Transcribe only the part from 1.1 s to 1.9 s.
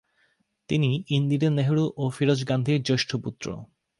Indira Nehru